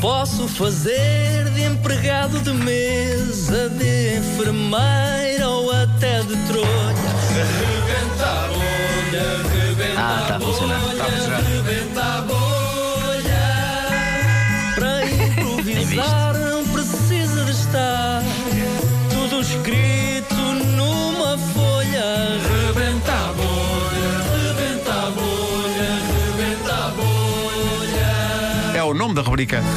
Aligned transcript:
posso 0.00 0.48
fazer 0.48 1.50
de 1.50 1.62
empregado 1.64 2.40
de 2.40 2.52
mesa, 2.52 3.68
de 3.68 4.16
enfermeira 4.16 5.48
ou 5.48 5.70
até 5.70 6.22
de 6.22 6.36
trolha. 6.46 7.10
Rebenta 7.34 8.26
a 8.26 8.48
bolha, 8.48 9.26
rebenta 9.52 10.00
Ah, 10.00 10.24
tá 10.28 10.36
a 10.36 10.38
bolha, 10.38 10.76
Tá 10.96 11.36
rebenta 11.36 12.02
a 12.02 12.20
bolha. 12.22 13.44
Para 14.74 15.06
improvisar 15.06 16.34
não 16.34 16.64
precisa 16.68 17.44
de 17.44 17.50
estar 17.50 18.09
o 28.90 28.94
nome 28.94 29.14
da 29.14 29.22
rubrica. 29.22 29.62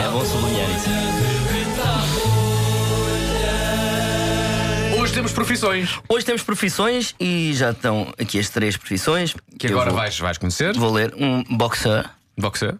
É 0.00 0.10
bom 0.10 0.24
sublinhar 0.24 0.68
isso. 0.70 0.88
Hoje 5.00 5.12
temos 5.12 5.32
profissões 5.32 6.00
Hoje 6.08 6.24
temos 6.26 6.42
profissões 6.42 7.14
e 7.20 7.52
já 7.54 7.70
estão 7.70 8.12
aqui 8.18 8.38
as 8.38 8.48
três 8.48 8.76
profissões. 8.76 9.34
que 9.58 9.68
Eu 9.68 9.72
agora 9.72 9.90
vou, 9.90 10.00
vais, 10.00 10.18
vais 10.18 10.38
conhecer. 10.38 10.76
Vou 10.76 10.92
ler 10.92 11.14
um 11.16 11.44
boxer. 11.56 12.10
Boxer. 12.36 12.74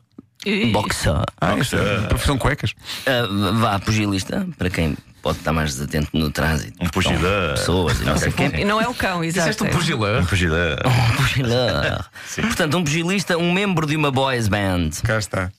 Boxer. 0.73 1.23
Ah, 1.41 1.56
isso 1.59 1.77
é 1.77 2.06
profissão 2.06 2.38
cuecas. 2.38 2.74
Ah, 3.06 3.52
vá, 3.55 3.79
pugilista, 3.79 4.46
para 4.56 4.70
quem 4.70 4.96
pode 5.20 5.38
estar 5.38 5.52
mais 5.52 5.74
desatento 5.74 6.10
no 6.12 6.30
trânsito. 6.30 6.77
Um 6.83 6.88
pugilã. 6.88 7.55
Pessoas 7.55 8.01
e 8.01 8.05
não 8.05 8.16
sei 8.16 8.29
o 8.29 8.33
quê. 8.33 8.51
E 8.59 8.65
não 8.65 8.80
é 8.80 8.88
o 8.88 8.95
cão, 8.95 9.23
exato. 9.24 9.65
Um 9.65 9.70
pugilã. 9.70 10.20
Um 10.20 10.24
pugilã. 10.27 10.77
Um 10.87 11.16
pugilista. 11.16 12.10
Portanto, 12.41 12.79
um 12.79 12.84
pugilista, 12.84 13.38
um 13.38 13.52
membro 13.52 13.87
de 13.87 13.96
uma 13.96 14.10
boys 14.10 14.48
band 14.48 14.91
Cá 15.04 15.18
está. 15.18 15.52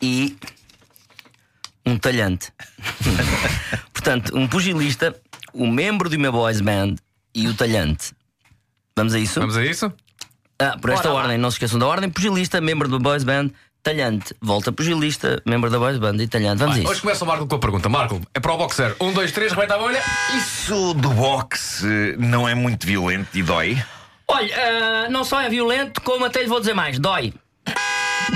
e 0.00 0.36
um 1.86 1.98
talhante. 1.98 2.52
Portanto, 3.92 4.36
um 4.36 4.46
pugilista, 4.46 5.14
um 5.54 5.70
membro 5.70 6.08
de 6.08 6.16
uma 6.16 6.30
boys 6.30 6.60
band 6.60 6.96
e 7.34 7.48
o 7.48 7.54
talhante. 7.54 8.12
Vamos 8.96 9.14
a 9.14 9.18
isso? 9.18 9.40
Vamos 9.40 9.56
a 9.56 9.64
isso? 9.64 9.92
Ah, 10.58 10.76
por 10.78 10.90
esta 10.90 11.10
ordem, 11.10 11.38
não 11.38 11.50
se 11.50 11.54
esqueçam 11.54 11.78
da 11.78 11.86
ordem: 11.86 12.10
pugilista, 12.10 12.60
membro 12.60 12.86
da 12.86 12.98
boys 12.98 13.24
band, 13.24 13.50
talhante, 13.82 14.34
volta 14.40 14.70
pugilista, 14.72 15.42
membro 15.46 15.70
da 15.70 15.78
boys 15.78 15.98
band 15.98 16.16
e 16.16 16.26
talhante. 16.28 16.58
Vamos 16.58 16.76
a 16.76 16.80
Hoje 16.80 16.92
isso. 16.92 17.00
começa 17.02 17.24
o 17.24 17.28
Marco 17.28 17.46
com 17.46 17.54
a 17.54 17.58
pergunta. 17.58 17.88
Marco, 17.88 18.20
é 18.34 18.40
para 18.40 18.52
o 18.52 18.56
boxer. 18.58 18.94
Um, 19.00 19.12
dois, 19.12 19.32
três, 19.32 19.52
rebenta 19.52 19.74
a 19.74 19.78
bolha. 19.78 20.02
Isso 20.36 20.94
do 20.94 21.10
boxe 21.10 22.16
não 22.18 22.48
é 22.48 22.54
muito 22.54 22.86
violento 22.86 23.36
e 23.36 23.42
dói? 23.42 23.82
Olha, 24.28 24.54
ah, 24.56 25.08
não 25.10 25.24
só 25.24 25.40
é 25.40 25.48
violento, 25.48 26.00
como 26.02 26.24
até 26.24 26.40
lhe 26.42 26.48
vou 26.48 26.60
dizer 26.60 26.74
mais: 26.74 26.98
dói. 26.98 27.32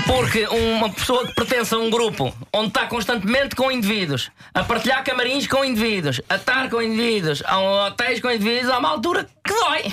Porque 0.05 0.45
uma 0.47 0.89
pessoa 0.89 1.25
que 1.25 1.33
pertence 1.33 1.73
a 1.73 1.77
um 1.77 1.89
grupo 1.89 2.33
onde 2.53 2.67
está 2.67 2.85
constantemente 2.85 3.55
com 3.55 3.71
indivíduos, 3.71 4.29
a 4.53 4.63
partilhar 4.63 5.03
camarins 5.03 5.47
com 5.47 5.63
indivíduos, 5.63 6.21
a 6.29 6.35
estar 6.35 6.69
com 6.69 6.81
indivíduos, 6.81 7.41
a 7.45 7.59
hotéis 7.59 8.19
com 8.19 8.29
indivíduos, 8.29 8.69
há 8.69 8.77
uma 8.77 8.89
altura 8.89 9.27
que 9.45 9.53
dói. 9.53 9.83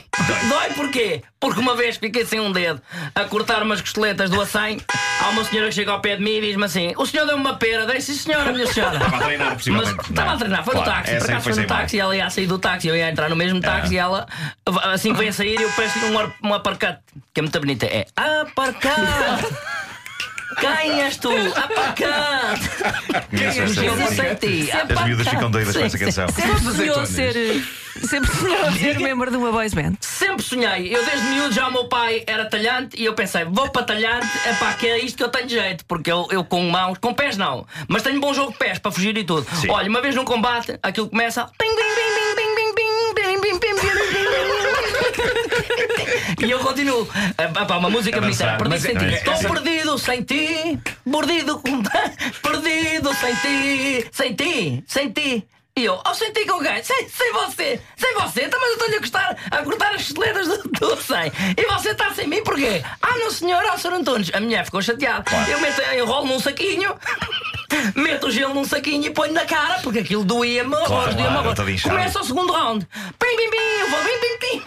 Dói 0.49 0.75
porquê? 0.75 1.23
Porque 1.39 1.61
uma 1.61 1.77
vez 1.77 1.97
fiquei 1.99 2.27
sem 2.27 2.41
um 2.41 2.51
dedo 2.51 2.83
a 3.15 3.25
cortar 3.25 3.63
umas 3.63 3.81
costeletas 3.81 4.29
do 4.29 4.41
acém. 4.41 4.81
Há 5.25 5.29
uma 5.31 5.45
senhora 5.45 5.69
que 5.69 5.75
chega 5.75 5.93
ao 5.93 6.01
pé 6.01 6.17
de 6.17 6.23
mim 6.23 6.33
e 6.33 6.41
diz-me 6.41 6.65
assim: 6.65 6.93
O 6.97 7.07
senhor 7.07 7.27
deu-me 7.27 7.43
uma 7.43 7.55
pera, 7.55 7.87
dei 7.87 8.01
sim 8.01 8.15
senhora, 8.15 8.53
minha 8.53 8.67
senhora. 8.73 8.97
Estava 8.97 9.17
a 9.17 9.21
treinar, 9.21 9.47
Mas 9.49 9.55
possivelmente. 9.57 10.01
estava 10.11 10.33
a 10.33 10.37
treinar, 10.37 10.65
foi 10.65 10.75
no 10.75 10.83
Claro, 10.83 10.99
táxi, 10.99 11.11
essa 11.15 11.25
por 11.27 11.31
acaso 11.31 11.45
foi 11.53 11.63
no 11.63 11.69
táxi, 11.69 12.01
ela 12.01 12.17
ia 12.17 12.31
sair 12.31 12.47
do 12.47 12.59
táxi, 12.59 12.89
eu 12.89 12.97
ia 12.97 13.09
entrar 13.11 13.29
no 13.31 13.37
mesmo 13.37 13.61
táxi 13.61 13.95
e 13.95 13.99
ela, 13.99 14.27
assim 14.93 15.13
que 15.13 15.19
vem 15.19 15.29
a 15.29 15.33
sair, 15.33 15.61
eu 15.61 15.71
peço-lhe 15.73 16.05
um, 16.07 16.49
um 16.49 16.55
aparcate, 16.55 17.01
que 17.33 17.41
é 17.41 17.43
muito 17.43 17.59
bonita. 17.61 17.87
É 17.87 18.07
aparcate! 18.17 19.47
Quem 20.61 21.03
és 21.03 21.17
tu? 21.17 21.31
Aparcate! 21.57 22.69
Conheço 23.31 23.63
esta 23.63 23.85
Eu 23.85 23.97
não 23.97 24.05
música. 24.05 24.37
sei 24.39 24.65
ti. 24.65 24.71
As 24.73 25.05
miúdas 25.05 25.29
ficam 25.29 25.51
doidas 25.51 25.77
com 25.77 25.85
essa 25.85 25.99
canção. 25.99 26.29
Sempre 26.29 26.75
sonhou 26.75 27.07
ser. 27.07 27.65
Sempre 28.09 28.31
sonhou 28.33 28.73
ser 28.73 28.99
membro 29.01 29.31
de 29.31 29.37
uma 29.37 29.53
boys 29.53 29.75
band. 29.75 29.95
Sempre 30.01 30.43
sonhei. 30.43 30.95
Eu 30.95 31.05
desde 31.05 31.27
miúdo 31.29 31.53
já 31.55 31.69
o 31.69 31.73
meu 31.73 31.89
pai 31.89 32.23
era 32.27 32.47
talhante 32.47 32.97
e 33.01 33.05
eu 33.05 33.15
pensei, 33.15 33.45
vou 33.45 33.69
para 33.71 33.83
talhante, 33.83 34.27
é 34.47 34.55
pá, 34.55 34.73
que 34.73 34.87
é 34.87 34.99
isto 34.99 35.17
que 35.17 35.23
eu 35.23 35.29
tenho 35.29 35.49
jeito. 35.49 35.85
Porque 35.87 36.11
eu, 36.11 36.27
eu 36.31 36.43
com 36.45 36.63
mãos, 36.71 36.97
com 36.99 37.13
pés 37.13 37.37
não, 37.37 37.67
mas 37.89 38.03
tenho 38.03 38.19
bom 38.21 38.33
jogo 38.33 38.53
de 38.53 38.59
pés 38.59 38.79
para 38.79 38.91
fugir 38.91 39.17
e 39.19 39.25
tudo. 39.25 39.47
Sim. 39.57 39.69
Olha, 39.71 39.89
uma 39.91 40.01
vez 40.01 40.15
num 40.15 40.25
combate, 40.25 40.79
aquilo 40.83 41.09
começa. 41.09 41.45
Ping, 41.59 41.69
ping, 41.69 41.77
ping, 41.77 42.02
E 46.45 46.51
eu 46.51 46.59
continuo. 46.61 47.09
Ah, 47.39 47.65
pá, 47.65 47.77
uma 47.77 47.91
música 47.91 48.21
dançar. 48.21 48.59
Perdido 48.59 48.81
sem 48.81 48.97
ti. 48.97 49.05
Estou 49.15 49.39
perdido 49.39 49.99
sem 49.99 50.23
ti. 50.23 50.79
Mordido 51.05 51.59
com. 51.59 51.83
Perdido 52.43 53.15
sem 53.15 53.35
ti. 53.37 54.09
Sem 54.13 54.35
ti. 54.35 54.85
Sem 54.87 55.11
ti. 55.11 55.49
E 55.75 55.87
eu, 55.87 55.99
ao 56.05 56.15
sentir 56.15 56.47
com 56.47 56.61
quem? 56.61 56.83
Sem, 56.83 57.09
sem 57.09 57.33
você, 57.33 57.81
sem 57.97 58.13
você, 58.13 58.43
mas 58.47 58.63
eu 58.63 58.73
estou-lhe 58.73 58.97
a 58.97 58.99
gostar 58.99 59.37
a 59.51 59.63
cortar 59.65 59.95
as 59.95 60.03
costeletas 60.03 60.47
do, 60.47 60.69
do 60.69 60.97
sem. 61.01 61.33
E 61.57 61.67
você 61.67 61.93
está 61.93 62.13
sem 62.13 62.27
mim 62.29 62.43
porquê? 62.45 62.85
Ah, 63.01 63.17
não 63.17 63.31
senhor, 63.31 63.65
ao 63.65 63.79
Sr. 63.79 63.95
Antunes. 63.95 64.31
A 64.35 64.41
mulher 64.41 64.67
ficou 64.67 64.83
chateada. 64.83 65.25
Eu 65.49 65.59
meto, 65.61 65.81
eu 65.81 66.05
rolo 66.05 66.27
num 66.27 66.39
saquinho, 66.39 66.95
meto 67.95 68.27
o 68.27 68.31
gelo 68.31 68.55
num 68.55 68.65
saquinho 68.65 69.07
e 69.07 69.11
ponho 69.11 69.33
na 69.33 69.45
cara, 69.45 69.81
porque 69.83 70.01
aquilo 70.01 70.25
doía-me, 70.25 70.71
Claro, 70.71 70.87
claro, 70.87 71.15
doía-me 71.15 71.43
claro, 71.55 71.71
inchado. 71.71 71.97
Começa 71.97 72.21
o 72.21 72.25
segundo 72.25 72.53
round. 72.53 72.87
Pim, 73.19 73.37
pim, 73.37 73.51
pim, 73.51 73.57
eu 73.81 73.91
vou 73.91 74.01
pim, 74.01 74.19
pim, 74.21 74.39
pim. 74.41 74.63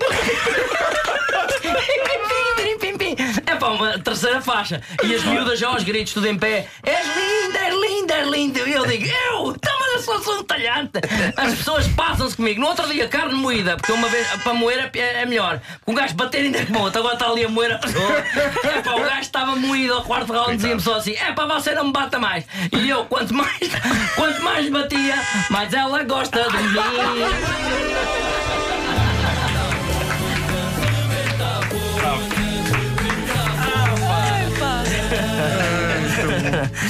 Pim, 1.61 2.77
pim, 2.77 2.77
pim, 2.77 2.97
pim, 2.97 3.15
pim. 3.15 3.15
É 3.45 3.55
pá, 3.55 3.67
uma 3.69 3.99
terceira 3.99 4.41
faixa. 4.41 4.81
E 5.03 5.13
as 5.15 5.23
miúdas 5.23 5.59
já 5.59 5.67
aos 5.69 5.83
gritos, 5.83 6.13
tudo 6.13 6.27
em 6.27 6.37
pé. 6.37 6.67
És 6.83 7.05
linda, 7.07 7.59
és 7.59 7.75
linda, 7.75 8.13
és 8.15 8.27
linda. 8.27 8.59
E 8.59 8.71
eu 8.73 8.85
digo, 8.85 9.05
eu? 9.05 9.55
Eu 9.95 10.01
só 10.01 10.21
sou 10.21 10.39
um 10.39 10.43
talhante. 10.43 10.99
As 11.35 11.55
pessoas 11.55 11.87
passam-se 11.89 12.35
comigo. 12.35 12.59
No 12.59 12.67
outro 12.67 12.87
dia, 12.87 13.07
carne 13.07 13.33
moída, 13.33 13.77
porque 13.77 13.91
uma 13.91 14.07
vez 14.09 14.27
para 14.43 14.53
moer 14.53 14.89
é, 14.93 15.21
é 15.21 15.25
melhor. 15.25 15.61
Com 15.85 15.93
o 15.93 15.95
gajo 15.95 16.13
bater 16.15 16.41
ainda 16.41 16.59
é 16.59 16.65
que 16.65 16.71
monta. 16.71 16.99
Agora 16.99 17.13
está 17.13 17.27
ali 17.27 17.45
a 17.45 17.49
moer 17.49 17.73
a 17.73 17.77
pessoa. 17.77 18.05
É 18.65 18.81
pá, 18.81 18.93
o 18.93 18.99
gajo 18.99 19.21
estava 19.21 19.55
moído 19.55 19.93
ao 19.93 20.03
quarto 20.03 20.33
round, 20.33 20.55
dizia-me 20.55 20.81
só 20.81 20.95
assim: 20.95 21.13
é 21.13 21.31
pá, 21.31 21.45
você 21.45 21.73
não 21.73 21.85
me 21.85 21.91
bata 21.93 22.19
mais. 22.19 22.45
E 22.71 22.89
eu, 22.89 23.05
quanto 23.05 23.33
mais, 23.33 23.59
quanto 24.15 24.41
mais 24.41 24.69
batia, 24.69 25.15
mais 25.49 25.73
ela 25.73 26.03
gosta 26.03 26.43
de 26.49 26.57
mim. 26.57 27.54